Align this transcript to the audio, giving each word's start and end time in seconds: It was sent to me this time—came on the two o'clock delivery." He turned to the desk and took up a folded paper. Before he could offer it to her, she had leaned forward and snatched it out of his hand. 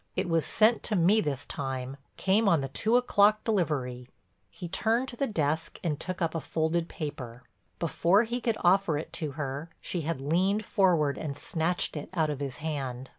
It 0.15 0.27
was 0.27 0.47
sent 0.47 0.81
to 0.85 0.95
me 0.95 1.21
this 1.21 1.45
time—came 1.45 2.49
on 2.49 2.61
the 2.61 2.69
two 2.69 2.97
o'clock 2.97 3.43
delivery." 3.43 4.09
He 4.49 4.67
turned 4.67 5.07
to 5.09 5.15
the 5.15 5.27
desk 5.27 5.79
and 5.83 5.99
took 5.99 6.23
up 6.23 6.33
a 6.33 6.39
folded 6.41 6.89
paper. 6.89 7.43
Before 7.77 8.23
he 8.23 8.41
could 8.41 8.57
offer 8.61 8.97
it 8.97 9.13
to 9.21 9.33
her, 9.33 9.69
she 9.79 10.01
had 10.01 10.19
leaned 10.19 10.65
forward 10.65 11.19
and 11.19 11.37
snatched 11.37 11.95
it 11.95 12.09
out 12.15 12.31
of 12.31 12.39
his 12.39 12.57
hand. 12.65 13.09